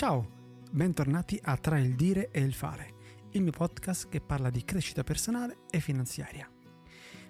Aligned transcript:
Ciao, 0.00 0.26
bentornati 0.70 1.38
a 1.42 1.58
Tra 1.58 1.78
il 1.78 1.94
dire 1.94 2.30
e 2.30 2.40
il 2.40 2.54
fare, 2.54 2.94
il 3.32 3.42
mio 3.42 3.50
podcast 3.50 4.08
che 4.08 4.22
parla 4.22 4.48
di 4.48 4.64
crescita 4.64 5.04
personale 5.04 5.58
e 5.68 5.78
finanziaria. 5.80 6.50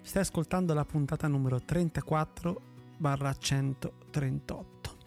Stai 0.00 0.22
ascoltando 0.22 0.72
la 0.72 0.84
puntata 0.84 1.26
numero 1.26 1.58
34 1.58 2.62
138. 3.40 4.98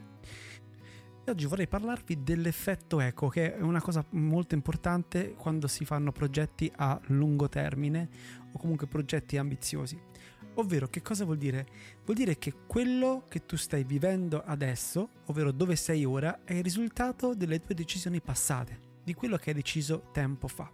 E 1.23 1.31
oggi 1.31 1.45
vorrei 1.45 1.69
parlarvi 1.69 2.21
dell'effetto 2.21 2.99
eco, 2.99 3.29
che 3.29 3.55
è 3.55 3.61
una 3.61 3.81
cosa 3.81 4.05
molto 4.09 4.55
importante 4.55 5.33
quando 5.33 5.69
si 5.69 5.85
fanno 5.85 6.11
progetti 6.11 6.69
a 6.75 6.99
lungo 7.05 7.47
termine 7.47 8.09
o 8.51 8.59
comunque 8.59 8.87
progetti 8.87 9.37
ambiziosi. 9.37 9.97
Ovvero, 10.55 10.87
che 10.87 11.01
cosa 11.01 11.25
vuol 11.25 11.37
dire? 11.37 11.65
Vuol 12.05 12.15
dire 12.15 12.37
che 12.37 12.53
quello 12.67 13.25
che 13.27 13.45
tu 13.45 13.55
stai 13.55 13.83
vivendo 13.83 14.43
adesso, 14.45 15.09
ovvero 15.25 15.51
dove 15.51 15.75
sei 15.75 16.05
ora, 16.05 16.41
è 16.43 16.53
il 16.53 16.63
risultato 16.63 17.33
delle 17.33 17.59
tue 17.59 17.73
decisioni 17.73 18.21
passate, 18.21 18.79
di 19.03 19.15
quello 19.15 19.37
che 19.37 19.49
hai 19.49 19.55
deciso 19.55 20.09
tempo 20.11 20.47
fa. 20.47 20.69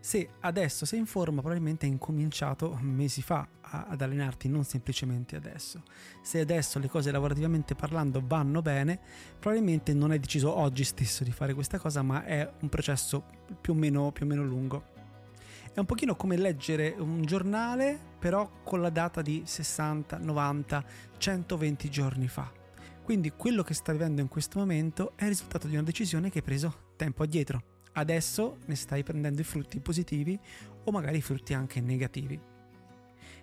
Se 0.00 0.30
adesso 0.40 0.84
sei 0.84 0.98
in 0.98 1.06
forma, 1.06 1.40
probabilmente 1.40 1.86
hai 1.86 1.92
incominciato 1.92 2.76
mesi 2.80 3.22
fa 3.22 3.46
ad 3.60 4.00
allenarti, 4.00 4.48
non 4.48 4.64
semplicemente 4.64 5.36
adesso. 5.36 5.82
Se 6.22 6.40
adesso 6.40 6.78
le 6.78 6.88
cose 6.88 7.10
lavorativamente 7.10 7.74
parlando 7.74 8.22
vanno 8.24 8.62
bene, 8.62 8.98
probabilmente 9.38 9.92
non 9.94 10.10
hai 10.10 10.18
deciso 10.18 10.56
oggi 10.56 10.84
stesso 10.84 11.22
di 11.22 11.32
fare 11.32 11.54
questa 11.54 11.78
cosa, 11.78 12.02
ma 12.02 12.24
è 12.24 12.50
un 12.60 12.68
processo 12.68 13.24
più 13.60 13.74
o 13.74 13.76
meno, 13.76 14.10
più 14.10 14.24
o 14.24 14.28
meno 14.28 14.42
lungo. 14.42 14.96
È 15.78 15.80
un 15.80 15.86
pochino 15.86 16.16
come 16.16 16.36
leggere 16.36 16.92
un 16.98 17.22
giornale, 17.22 17.96
però 18.18 18.50
con 18.64 18.80
la 18.80 18.90
data 18.90 19.22
di 19.22 19.42
60, 19.44 20.18
90, 20.18 20.84
120 21.18 21.88
giorni 21.88 22.26
fa. 22.26 22.50
Quindi 23.04 23.30
quello 23.30 23.62
che 23.62 23.74
stai 23.74 23.94
vivendo 23.94 24.20
in 24.20 24.26
questo 24.26 24.58
momento 24.58 25.12
è 25.14 25.22
il 25.22 25.28
risultato 25.28 25.68
di 25.68 25.74
una 25.74 25.84
decisione 25.84 26.30
che 26.30 26.38
hai 26.38 26.44
preso 26.44 26.94
tempo 26.96 27.22
addietro. 27.22 27.62
Adesso 27.92 28.56
ne 28.66 28.74
stai 28.74 29.04
prendendo 29.04 29.40
i 29.40 29.44
frutti 29.44 29.78
positivi 29.78 30.36
o 30.82 30.90
magari 30.90 31.18
i 31.18 31.22
frutti 31.22 31.54
anche 31.54 31.80
negativi. 31.80 32.40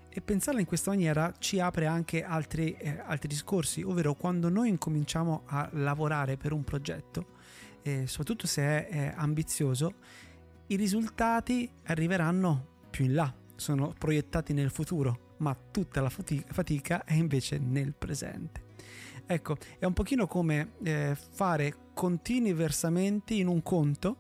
E 0.10 0.22
pensarla 0.22 0.60
in 0.60 0.66
questa 0.66 0.90
maniera 0.90 1.34
ci 1.40 1.62
apre 1.62 1.86
anche 1.86 2.22
altri, 2.22 2.74
eh, 2.74 3.00
altri 3.00 3.30
discorsi, 3.30 3.82
ovvero 3.82 4.14
quando 4.14 4.50
noi 4.50 4.68
incominciamo 4.68 5.44
a 5.46 5.70
lavorare 5.72 6.36
per 6.36 6.52
un 6.52 6.66
progetto, 6.66 7.28
eh, 7.82 8.08
soprattutto 8.08 8.46
se 8.46 8.62
è, 8.62 8.88
è 8.90 9.14
ambizioso, 9.16 9.94
i 10.68 10.76
risultati 10.76 11.70
arriveranno 11.86 12.84
più 12.90 13.06
in 13.06 13.14
là, 13.14 13.34
sono 13.56 13.94
proiettati 13.98 14.54
nel 14.54 14.72
futuro, 14.72 15.36
ma 15.38 15.56
tutta 15.56 16.02
la 16.02 16.10
fatica 16.10 17.04
è 17.04 17.14
invece 17.14 17.60
nel 17.60 17.94
presente. 17.94 18.64
Ecco, 19.28 19.58
è 19.80 19.86
un 19.86 19.94
pochino 19.94 20.28
come 20.28 20.74
eh, 20.84 21.16
fare 21.16 21.76
continui 21.94 22.54
versamenti 22.54 23.40
in 23.40 23.48
un 23.48 23.62
conto, 23.62 24.18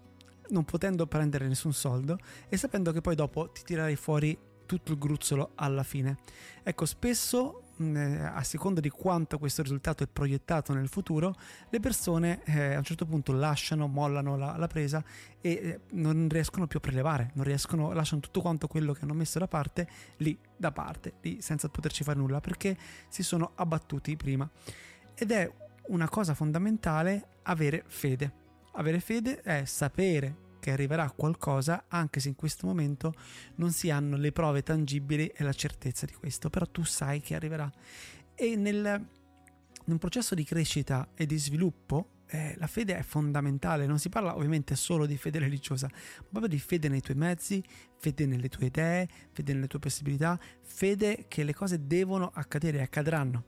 non 0.49 0.65
potendo 0.65 1.07
prendere 1.07 1.47
nessun 1.47 1.73
soldo 1.73 2.17
e 2.47 2.57
sapendo 2.57 2.91
che 2.91 3.01
poi 3.01 3.15
dopo 3.15 3.49
ti 3.49 3.63
tirerai 3.63 3.95
fuori 3.95 4.37
tutto 4.65 4.91
il 4.91 4.97
gruzzolo 4.97 5.51
alla 5.55 5.83
fine. 5.83 6.17
Ecco, 6.63 6.85
spesso 6.85 7.64
a 7.77 8.43
seconda 8.43 8.79
di 8.79 8.89
quanto 8.89 9.37
questo 9.37 9.61
risultato 9.61 10.03
è 10.03 10.07
proiettato 10.07 10.73
nel 10.73 10.87
futuro, 10.87 11.35
le 11.69 11.79
persone 11.79 12.41
eh, 12.45 12.73
a 12.73 12.77
un 12.77 12.83
certo 12.83 13.05
punto 13.05 13.33
lasciano, 13.33 13.87
mollano 13.87 14.37
la, 14.37 14.55
la 14.57 14.67
presa 14.67 15.03
e 15.41 15.51
eh, 15.51 15.79
non 15.91 16.27
riescono 16.29 16.67
più 16.67 16.79
a 16.79 16.81
prelevare, 16.81 17.31
non 17.33 17.43
riescono, 17.43 17.91
lasciano 17.91 18.21
tutto 18.21 18.41
quanto 18.41 18.67
quello 18.67 18.93
che 18.93 19.01
hanno 19.03 19.13
messo 19.13 19.39
da 19.39 19.47
parte 19.47 19.87
lì 20.17 20.37
da 20.55 20.71
parte, 20.71 21.15
lì 21.21 21.41
senza 21.41 21.67
poterci 21.67 22.03
fare 22.03 22.17
nulla 22.17 22.39
perché 22.39 22.77
si 23.09 23.23
sono 23.23 23.51
abbattuti 23.55 24.15
prima. 24.15 24.49
Ed 25.13 25.31
è 25.31 25.51
una 25.87 26.09
cosa 26.09 26.33
fondamentale 26.33 27.27
avere 27.43 27.83
fede. 27.87 28.43
Avere 28.73 28.99
fede 28.99 29.41
è 29.41 29.65
sapere 29.65 30.43
che 30.65 30.71
arriverà 30.71 31.11
qualcosa 31.11 31.85
anche 31.89 32.19
se 32.19 32.29
in 32.29 32.35
questo 32.35 32.65
momento 32.65 33.13
non 33.57 33.71
si 33.71 33.91
hanno 33.91 34.17
le 34.17 34.31
prove 34.31 34.63
tangibili 34.63 35.27
e 35.27 35.43
la 35.43 35.53
certezza 35.53 36.07
di 36.07 36.13
questo, 36.13 36.49
però 36.49 36.65
tu 36.65 36.83
sai 36.83 37.21
che 37.21 37.35
arriverà. 37.35 37.71
E 38.33 38.55
nel, 38.55 39.07
nel 39.85 39.97
processo 39.99 40.33
di 40.33 40.43
crescita 40.43 41.09
e 41.13 41.27
di 41.27 41.37
sviluppo 41.37 42.23
eh, 42.25 42.55
la 42.57 42.65
fede 42.65 42.97
è 42.97 43.03
fondamentale, 43.03 43.85
non 43.85 43.99
si 43.99 44.09
parla 44.09 44.35
ovviamente 44.35 44.75
solo 44.75 45.05
di 45.05 45.17
fede 45.17 45.37
religiosa, 45.37 45.87
ma 45.87 46.25
proprio 46.31 46.47
di 46.47 46.59
fede 46.59 46.89
nei 46.89 47.01
tuoi 47.01 47.17
mezzi, 47.17 47.63
fede 47.99 48.25
nelle 48.25 48.49
tue 48.49 48.65
idee, 48.65 49.07
fede 49.33 49.53
nelle 49.53 49.67
tue 49.67 49.77
possibilità, 49.77 50.39
fede 50.63 51.25
che 51.27 51.43
le 51.43 51.53
cose 51.53 51.85
devono 51.85 52.31
accadere 52.33 52.79
e 52.79 52.81
accadranno. 52.81 53.43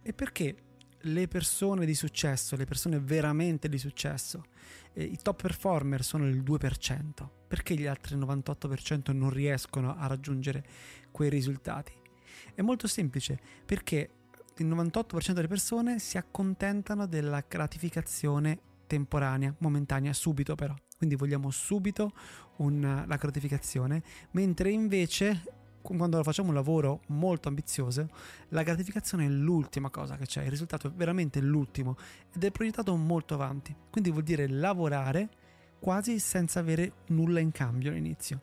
E 0.00 0.14
perché 0.14 0.56
le 1.02 1.28
persone 1.28 1.86
di 1.86 1.94
successo, 1.94 2.56
le 2.56 2.64
persone 2.64 2.98
veramente 2.98 3.68
di 3.68 3.78
successo, 3.78 4.44
eh, 4.92 5.02
i 5.02 5.18
top 5.20 5.42
performer 5.42 6.02
sono 6.04 6.26
il 6.26 6.42
2%. 6.42 7.28
Perché 7.48 7.74
gli 7.74 7.86
altri 7.86 8.16
98% 8.16 9.12
non 9.12 9.30
riescono 9.30 9.96
a 9.96 10.06
raggiungere 10.06 10.64
quei 11.10 11.28
risultati? 11.28 11.92
È 12.54 12.62
molto 12.62 12.86
semplice, 12.86 13.38
perché 13.64 14.10
il 14.58 14.66
98% 14.66 15.32
delle 15.32 15.48
persone 15.48 15.98
si 15.98 16.18
accontentano 16.18 17.06
della 17.06 17.44
gratificazione 17.46 18.58
temporanea, 18.86 19.54
momentanea, 19.58 20.12
subito 20.12 20.54
però. 20.54 20.74
Quindi 20.96 21.16
vogliamo 21.16 21.50
subito 21.50 22.12
una, 22.56 23.04
la 23.06 23.16
gratificazione, 23.16 24.02
mentre 24.32 24.70
invece 24.70 25.42
quando 25.82 26.22
facciamo 26.22 26.48
un 26.48 26.54
lavoro 26.54 27.00
molto 27.08 27.48
ambizioso, 27.48 28.08
la 28.48 28.62
gratificazione 28.62 29.26
è 29.26 29.28
l'ultima 29.28 29.90
cosa 29.90 30.16
che 30.16 30.26
c'è, 30.26 30.42
il 30.44 30.50
risultato 30.50 30.88
è 30.88 30.90
veramente 30.90 31.40
l'ultimo 31.40 31.96
ed 32.32 32.44
è 32.44 32.50
proiettato 32.50 32.94
molto 32.96 33.34
avanti. 33.34 33.74
Quindi 33.90 34.10
vuol 34.10 34.22
dire 34.22 34.48
lavorare 34.48 35.28
quasi 35.78 36.18
senza 36.18 36.60
avere 36.60 36.92
nulla 37.08 37.40
in 37.40 37.50
cambio 37.50 37.90
all'inizio. 37.90 38.40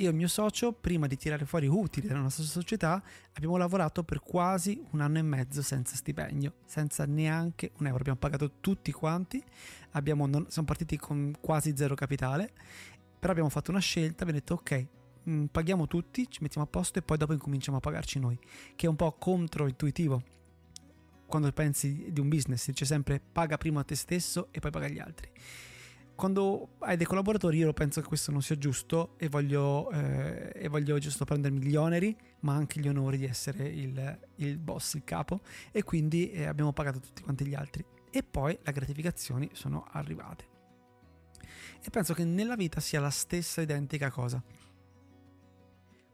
Io 0.00 0.06
e 0.06 0.10
il 0.10 0.16
mio 0.16 0.28
socio, 0.28 0.72
prima 0.72 1.08
di 1.08 1.16
tirare 1.16 1.44
fuori 1.44 1.66
utili 1.66 2.06
dalla 2.06 2.20
nostra 2.20 2.44
società, 2.44 3.02
abbiamo 3.32 3.56
lavorato 3.56 4.04
per 4.04 4.20
quasi 4.20 4.80
un 4.92 5.00
anno 5.00 5.18
e 5.18 5.22
mezzo 5.22 5.60
senza 5.60 5.96
stipendio, 5.96 6.54
senza 6.66 7.04
neanche 7.04 7.72
un 7.78 7.86
euro. 7.86 7.98
Abbiamo 7.98 8.18
pagato 8.18 8.60
tutti 8.60 8.92
quanti, 8.92 9.42
abbiamo, 9.92 10.28
siamo 10.48 10.68
partiti 10.68 10.96
con 10.96 11.34
quasi 11.40 11.76
zero 11.76 11.96
capitale, 11.96 12.52
però 13.18 13.32
abbiamo 13.32 13.50
fatto 13.50 13.72
una 13.72 13.80
scelta, 13.80 14.22
abbiamo 14.22 14.38
detto 14.38 14.54
ok, 14.54 14.86
Mm, 15.28 15.46
paghiamo 15.46 15.86
tutti, 15.86 16.30
ci 16.30 16.38
mettiamo 16.42 16.66
a 16.66 16.70
posto 16.70 16.98
e 16.98 17.02
poi 17.02 17.16
dopo 17.16 17.32
incominciamo 17.32 17.78
a 17.78 17.80
pagarci 17.80 18.18
noi, 18.18 18.38
che 18.76 18.86
è 18.86 18.88
un 18.88 18.96
po' 18.96 19.12
controintuitivo. 19.12 20.22
Quando 21.26 21.52
pensi 21.52 22.10
di 22.10 22.20
un 22.20 22.28
business, 22.28 22.62
si 22.62 22.70
dice 22.70 22.86
sempre 22.86 23.20
paga 23.20 23.58
prima 23.58 23.80
a 23.80 23.84
te 23.84 23.94
stesso 23.94 24.48
e 24.50 24.60
poi 24.60 24.70
paga 24.70 24.88
gli 24.88 24.98
altri. 24.98 25.30
Quando 26.14 26.70
hai 26.80 26.96
dei 26.96 27.06
collaboratori 27.06 27.58
io 27.58 27.72
penso 27.72 28.00
che 28.00 28.08
questo 28.08 28.32
non 28.32 28.42
sia 28.42 28.56
giusto 28.56 29.14
e 29.18 29.28
voglio, 29.28 29.90
eh, 29.90 30.50
e 30.52 30.68
voglio 30.68 30.98
giusto 30.98 31.24
prendermi 31.24 31.60
gli 31.60 31.76
oneri, 31.76 32.16
ma 32.40 32.54
anche 32.54 32.80
gli 32.80 32.88
onori 32.88 33.18
di 33.18 33.26
essere 33.26 33.68
il, 33.68 34.18
il 34.36 34.58
boss, 34.58 34.94
il 34.94 35.04
capo, 35.04 35.42
e 35.70 35.84
quindi 35.84 36.30
eh, 36.30 36.46
abbiamo 36.46 36.72
pagato 36.72 36.98
tutti 36.98 37.22
quanti 37.22 37.46
gli 37.46 37.54
altri. 37.54 37.84
E 38.10 38.22
poi 38.22 38.58
le 38.60 38.72
gratificazioni 38.72 39.50
sono 39.52 39.86
arrivate. 39.92 40.56
E 41.80 41.90
penso 41.90 42.14
che 42.14 42.24
nella 42.24 42.56
vita 42.56 42.80
sia 42.80 42.98
la 42.98 43.10
stessa 43.10 43.60
identica 43.60 44.10
cosa 44.10 44.42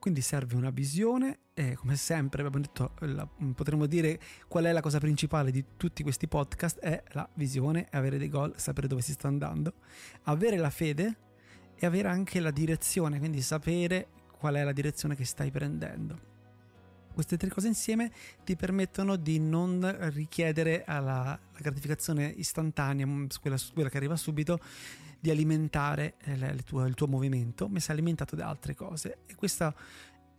quindi 0.05 0.21
serve 0.21 0.55
una 0.55 0.69
visione 0.69 1.39
e 1.55 1.77
come 1.77 1.97
sempre 1.97 2.43
abbiamo 2.43 2.63
detto, 2.63 2.93
la, 3.07 3.27
potremmo 3.55 3.87
dire 3.87 4.21
qual 4.49 4.65
è 4.65 4.73
la 4.73 4.83
cosa 4.83 4.99
principale 4.99 5.51
di 5.51 5.65
tutti 5.79 6.03
questi 6.03 6.29
podcast 6.29 6.79
è 6.79 7.03
la 7.13 7.27
visione, 7.37 7.89
avere 7.91 8.19
dei 8.19 8.29
goal, 8.29 8.53
sapere 8.59 8.87
dove 8.87 9.01
si 9.01 9.13
sta 9.13 9.29
andando, 9.29 9.77
avere 10.25 10.59
la 10.59 10.69
fede 10.69 11.17
e 11.75 11.87
avere 11.87 12.09
anche 12.09 12.39
la 12.41 12.51
direzione, 12.51 13.19
quindi 13.19 13.41
sapere 13.41 14.09
qual 14.37 14.57
è 14.57 14.63
la 14.63 14.73
direzione 14.73 15.17
che 15.17 15.25
stai 15.25 15.51
prendendo. 15.51 16.34
Queste 17.15 17.37
tre 17.37 17.49
cose 17.49 17.69
insieme 17.69 18.11
ti 18.43 18.57
permettono 18.57 19.15
di 19.15 19.39
non 19.39 20.11
richiedere 20.11 20.83
alla, 20.85 21.39
la 21.53 21.59
gratificazione 21.61 22.27
istantanea, 22.27 23.07
quella, 23.41 23.57
quella 23.73 23.89
che 23.89 23.97
arriva 23.97 24.17
subito, 24.17 24.59
di 25.21 25.31
alimentare 25.31 26.17
il 26.25 26.63
tuo, 26.65 26.85
il 26.85 26.95
tuo 26.95 27.07
movimento, 27.07 27.69
ma 27.69 27.79
sei 27.79 27.95
alimentato 27.95 28.35
da 28.35 28.49
altre 28.49 28.75
cose. 28.75 29.19
E 29.27 29.37
questo 29.37 29.73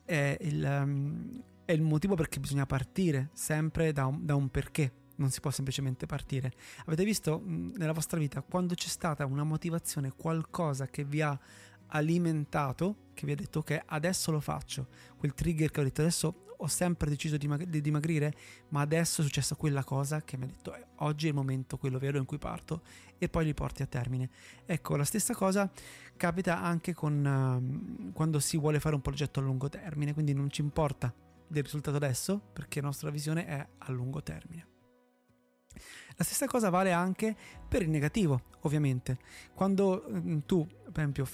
è 0.04 0.38
il, 0.42 0.63
um, 0.63 1.42
è 1.63 1.72
il 1.72 1.81
motivo 1.81 2.16
perché 2.16 2.39
bisogna 2.42 2.66
partire 2.66 3.30
sempre 3.33 3.94
da 3.94 4.06
un, 4.06 4.25
da 4.25 4.36
un 4.36 4.50
perché 4.50 4.92
non 5.16 5.31
si 5.31 5.39
può 5.39 5.51
semplicemente 5.51 6.06
partire. 6.06 6.51
Avete 6.86 7.06
visto 7.06 7.42
nella 7.45 7.94
vostra 7.94 8.19
vita 8.19 8.42
quando 8.42 8.75
c'è 8.75 8.89
stata 8.89 9.25
una 9.25 9.44
motivazione, 9.44 10.12
qualcosa 10.13 10.88
che 10.88 11.06
vi 11.06 11.22
ha 11.22 11.39
alimentato, 11.88 13.12
che 13.13 13.25
vi 13.25 13.31
ha 13.31 13.36
detto 13.36 13.60
ok, 13.60 13.83
adesso 13.86 14.31
lo 14.31 14.39
faccio, 14.39 14.88
quel 15.18 15.33
trigger 15.33 15.72
che 15.72 15.80
ho 15.80 15.83
detto 15.83 16.01
adesso 16.01 16.44
ho 16.57 16.68
sempre 16.68 17.10
deciso 17.10 17.38
di, 17.38 17.50
di 17.68 17.81
dimagrire, 17.81 18.34
ma 18.69 18.81
adesso 18.81 19.22
è 19.22 19.24
successa 19.24 19.56
quella 19.56 19.84
cosa 19.84 20.22
che 20.22 20.38
mi 20.38 20.46
ha 20.46 20.48
detto 20.48 20.75
eh, 20.75 20.86
oggi 20.98 21.25
è 21.25 21.30
il 21.30 21.36
momento, 21.36 21.78
quello 21.78 22.00
vero 22.00 22.18
in 22.18 22.25
cui 22.25 22.38
parto 22.38 22.81
e 23.18 23.30
poi 23.30 23.46
li 23.46 23.54
porti 23.54 23.81
a 23.81 23.86
termine. 23.86 24.30
Ecco, 24.66 24.96
la 24.96 25.04
stessa 25.04 25.34
cosa 25.34 25.69
capita 26.18 26.62
anche 26.62 26.94
con 26.94 27.25
uh, 27.25 28.12
quando 28.13 28.40
si 28.40 28.57
vuole 28.57 28.80
fare 28.80 28.96
un 28.96 29.02
progetto 29.02 29.40
a 29.40 29.44
lungo 29.44 29.69
termine, 29.69 30.13
quindi 30.13 30.34
non 30.34 30.50
ci 30.50 30.62
importa 30.62 31.13
del 31.48 31.63
risultato 31.63 31.98
adesso 31.98 32.40
perché 32.54 32.81
la 32.81 32.88
nostra 32.88 33.10
visione 33.10 33.46
è 33.46 33.68
a 33.78 33.92
lungo 33.92 34.22
termine. 34.24 34.68
La 36.17 36.23
stessa 36.23 36.45
cosa 36.47 36.69
vale 36.69 36.94
anche 36.94 37.35
per 37.67 37.81
il 37.81 37.89
negativo, 37.89 38.44
ovviamente. 38.62 39.17
Quando 39.53 40.06
mm, 40.09 40.39
tu, 40.45 40.65
per 40.65 41.07
esempio, 41.07 41.27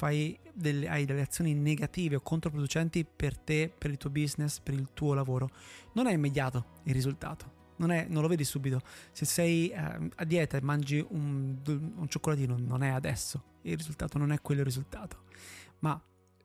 delle, 0.54 0.90
hai 0.90 1.06
delle 1.06 1.22
azioni 1.22 1.54
negative 1.54 2.16
o 2.16 2.22
controproducenti 2.22 3.06
per 3.06 3.38
te, 3.38 3.72
per 3.76 3.92
il 3.92 3.98
tuo 3.98 4.10
business, 4.10 4.60
per 4.60 4.74
il 4.74 4.90
tuo 4.94 5.14
lavoro, 5.14 5.50
non 5.94 6.08
è 6.08 6.14
immediato 6.14 6.66
il 6.84 6.94
risultato. 6.94 7.60
Non, 7.78 7.92
è, 7.92 8.06
non 8.10 8.22
lo 8.22 8.28
vedi 8.28 8.44
subito. 8.44 8.82
Se 9.12 9.26
sei 9.26 9.70
eh, 9.70 10.10
a 10.16 10.24
dieta 10.24 10.58
e 10.58 10.62
mangi 10.62 11.04
un, 11.10 11.58
un 11.66 12.08
cioccolatino, 12.08 12.58
non 12.58 12.84
è 12.84 12.90
adesso. 12.90 13.44
Il 13.62 13.78
risultato 13.78 14.18
non 14.18 14.32
è 14.32 14.42
quello 14.42 14.64
risultato. 14.64 15.26
Ma 15.80 16.00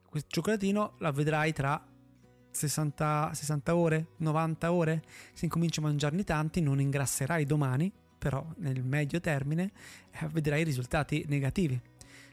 questo 0.09 0.29
cioccolatino 0.31 0.95
la 0.99 1.11
vedrai 1.11 1.53
tra 1.53 1.83
60, 2.51 3.33
60, 3.35 3.77
ore, 3.77 4.09
90 4.19 4.73
ore. 4.73 5.03
Se 5.33 5.45
incominci 5.45 5.81
a 5.81 5.83
mangiarne 5.83 6.25
tanti, 6.25 6.61
non 6.61 6.81
ingrasserai 6.81 7.45
domani, 7.45 7.93
però 8.19 8.47
nel 8.59 8.83
medio 8.83 9.21
termine 9.21 9.71
eh, 10.11 10.29
vedrai 10.29 10.65
risultati 10.65 11.25
negativi. 11.29 11.81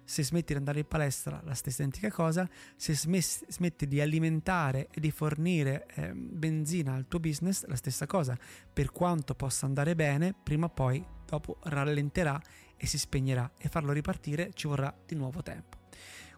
Se 0.06 0.22
smetti 0.22 0.52
di 0.52 0.60
andare 0.60 0.80
in 0.80 0.88
palestra, 0.88 1.42
la 1.46 1.54
stessa 1.54 1.82
identica 1.82 2.12
cosa. 2.12 2.48
Se 2.76 2.94
smetti 2.94 3.88
di 3.88 4.02
alimentare 4.02 4.90
e 4.92 5.00
di 5.00 5.12
fornire 5.12 5.88
eh, 5.96 6.14
benzina 6.14 6.94
al 6.94 7.08
tuo 7.08 7.20
business, 7.20 7.66
la 7.68 7.76
stessa 7.76 8.06
cosa. 8.06 8.38
Per 8.72 8.92
quanto 8.92 9.34
possa 9.34 9.66
andare 9.66 9.96
bene, 9.96 10.36
prima 10.44 10.66
o 10.66 10.70
poi 10.70 11.04
dopo 11.26 11.58
rallenterà 11.64 12.42
e 12.76 12.86
si 12.86 12.98
spegnerà 12.98 13.50
e 13.58 13.70
farlo 13.70 13.94
ripartire 13.94 14.52
ci 14.54 14.68
vorrà 14.68 14.94
di 15.06 15.16
nuovo 15.16 15.42
tempo. 15.42 15.78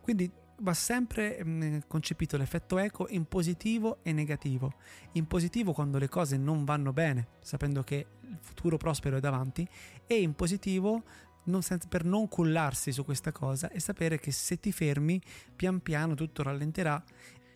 Quindi 0.02 0.32
va 0.60 0.74
sempre 0.74 1.44
mh, 1.44 1.50
mm, 1.50 1.78
concepito 1.88 2.38
l'effetto 2.38 2.78
eco 2.78 3.08
in 3.10 3.26
positivo 3.26 4.00
e 4.04 4.14
negativo. 4.14 4.74
In 5.14 5.28
positivo 5.28 5.74
quando 5.74 5.98
le 5.98 6.10
cose 6.10 6.38
non 6.38 6.64
vanno 6.64 6.94
bene, 6.94 7.28
sapendo 7.42 7.84
che 7.84 8.06
il 8.22 8.38
futuro 8.40 8.78
prospero 8.78 9.18
è 9.18 9.20
davanti, 9.20 9.68
e 10.08 10.22
in 10.22 10.34
positivo 10.34 11.04
non 11.46 11.62
senza, 11.62 11.88
per 11.88 12.04
non 12.04 12.28
cullarsi 12.28 12.92
su 12.92 13.04
questa 13.04 13.32
cosa 13.32 13.70
e 13.70 13.80
sapere 13.80 14.20
che 14.20 14.32
se 14.32 14.60
ti 14.60 14.72
fermi, 14.72 15.22
pian 15.56 15.82
piano 15.82 16.16
tutto 16.16 16.44
rallenterà, 16.44 17.04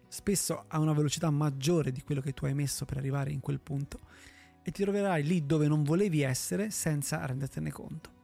spesso 0.07 0.65
a 0.67 0.79
una 0.79 0.93
velocità 0.93 1.29
maggiore 1.29 1.91
di 1.91 2.01
quello 2.01 2.21
che 2.21 2.33
tu 2.33 2.45
hai 2.45 2.53
messo 2.53 2.85
per 2.85 2.97
arrivare 2.97 3.31
in 3.31 3.39
quel 3.39 3.59
punto, 3.59 3.99
e 4.61 4.71
ti 4.71 4.83
troverai 4.83 5.23
lì 5.23 5.45
dove 5.45 5.67
non 5.67 5.83
volevi 5.83 6.21
essere 6.21 6.69
senza 6.69 7.25
rendertene 7.25 7.71
conto. 7.71 8.17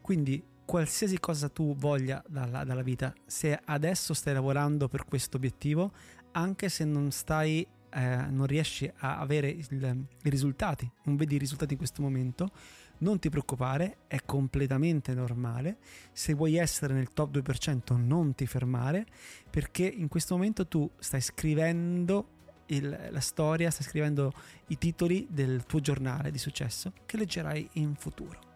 Quindi 0.00 0.42
qualsiasi 0.64 1.18
cosa 1.18 1.48
tu 1.48 1.74
voglia 1.76 2.22
dalla, 2.26 2.64
dalla, 2.64 2.82
vita, 2.82 3.12
se 3.26 3.58
adesso 3.64 4.14
stai 4.14 4.34
lavorando 4.34 4.88
per 4.88 5.04
questo 5.04 5.36
obiettivo, 5.36 5.92
anche 6.32 6.68
se 6.68 6.84
non 6.84 7.10
stai, 7.10 7.66
eh, 7.90 8.26
non 8.28 8.46
riesci 8.46 8.90
a 8.98 9.18
avere 9.18 9.48
il, 9.48 10.06
i 10.22 10.30
risultati, 10.30 10.90
non 11.04 11.16
vedi 11.16 11.36
i 11.36 11.38
risultati 11.38 11.72
in 11.72 11.78
questo 11.78 12.02
momento, 12.02 12.50
non 12.98 13.18
ti 13.18 13.28
preoccupare, 13.28 13.98
è 14.06 14.20
completamente 14.24 15.14
normale. 15.14 15.78
Se 16.12 16.32
vuoi 16.32 16.56
essere 16.56 16.94
nel 16.94 17.12
top 17.12 17.36
2%, 17.36 17.96
non 17.96 18.34
ti 18.34 18.46
fermare, 18.46 19.06
perché 19.50 19.84
in 19.84 20.08
questo 20.08 20.34
momento 20.34 20.66
tu 20.66 20.88
stai 20.98 21.20
scrivendo 21.20 22.28
il, 22.66 23.08
la 23.10 23.20
storia, 23.20 23.70
stai 23.70 23.84
scrivendo 23.84 24.32
i 24.68 24.78
titoli 24.78 25.26
del 25.30 25.64
tuo 25.66 25.80
giornale 25.80 26.30
di 26.30 26.38
successo 26.38 26.92
che 27.04 27.16
leggerai 27.18 27.68
in 27.74 27.94
futuro 27.94 28.53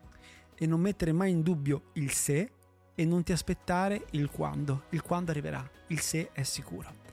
e 0.58 0.66
non 0.66 0.80
mettere 0.80 1.12
mai 1.12 1.30
in 1.30 1.42
dubbio 1.42 1.90
il 1.94 2.10
se 2.12 2.50
e 2.94 3.04
non 3.04 3.22
ti 3.22 3.32
aspettare 3.32 4.06
il 4.10 4.28
quando. 4.28 4.82
Il 4.90 5.02
quando 5.02 5.30
arriverà, 5.30 5.68
il 5.88 6.00
se 6.00 6.30
è 6.32 6.42
sicuro. 6.42 7.06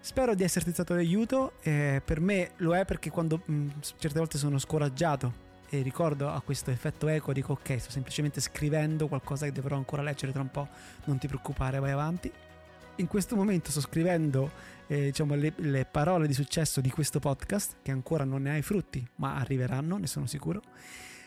Spero 0.00 0.34
di 0.34 0.42
esserti 0.42 0.72
stato 0.72 0.94
d'aiuto, 0.94 1.52
eh, 1.62 2.02
per 2.04 2.18
me 2.18 2.54
lo 2.56 2.74
è 2.74 2.84
perché 2.84 3.08
quando 3.08 3.42
mh, 3.44 3.54
mm, 3.54 3.68
certe 3.98 4.18
volte 4.18 4.36
sono 4.36 4.58
scoraggiato 4.58 5.50
e 5.68 5.80
ricordo 5.80 6.28
a 6.28 6.40
questo 6.42 6.70
effetto 6.70 7.08
eco 7.08 7.32
dico 7.32 7.52
ok 7.52 7.80
sto 7.80 7.90
semplicemente 7.90 8.40
scrivendo 8.40 9.08
qualcosa 9.08 9.46
che 9.46 9.52
dovrò 9.52 9.76
ancora 9.76 10.02
leggere 10.02 10.32
tra 10.32 10.42
un 10.42 10.50
po', 10.50 10.68
non 11.04 11.18
ti 11.18 11.28
preoccupare, 11.28 11.78
vai 11.78 11.92
avanti. 11.92 12.30
In 12.96 13.06
questo 13.06 13.36
momento 13.36 13.70
sto 13.70 13.80
scrivendo 13.80 14.50
eh, 14.88 15.04
diciamo, 15.04 15.36
le, 15.36 15.52
le 15.56 15.84
parole 15.84 16.26
di 16.26 16.34
successo 16.34 16.80
di 16.80 16.90
questo 16.90 17.20
podcast 17.20 17.76
che 17.80 17.92
ancora 17.92 18.24
non 18.24 18.42
ne 18.42 18.50
ha 18.50 18.56
i 18.56 18.62
frutti 18.62 19.06
ma 19.16 19.36
arriveranno, 19.36 19.98
ne 19.98 20.08
sono 20.08 20.26
sicuro. 20.26 20.62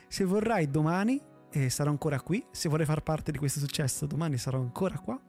Se 0.10 0.26
vorrai 0.26 0.70
domani 0.70 1.20
e 1.64 1.70
sarò 1.70 1.90
ancora 1.90 2.20
qui. 2.20 2.46
Se 2.52 2.70
vorrei 2.70 2.86
far 2.86 3.02
parte 3.02 3.32
di 3.32 3.38
questo 3.38 3.60
successo, 3.60 4.06
domani 4.06 4.38
sarò 4.38 4.60
ancora 4.60 5.00
qua 5.00 5.20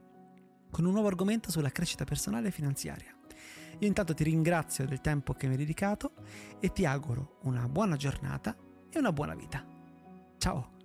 con 0.71 0.85
un 0.85 0.93
nuovo 0.93 1.09
argomento 1.09 1.51
sulla 1.51 1.71
crescita 1.71 2.05
personale 2.05 2.49
e 2.49 2.51
finanziaria. 2.51 3.15
Io 3.79 3.87
intanto 3.87 4.15
ti 4.15 4.25
ringrazio 4.25 4.87
del 4.87 5.01
tempo 5.01 5.35
che 5.35 5.47
mi 5.47 5.53
hai 5.53 5.59
dedicato 5.59 6.13
e 6.61 6.73
ti 6.73 6.85
auguro 6.85 7.39
una 7.43 7.69
buona 7.69 7.97
giornata 7.97 8.57
e 8.91 8.99
una 8.99 9.13
buona 9.13 9.35
vita. 9.35 9.65
Ciao! 10.39 10.76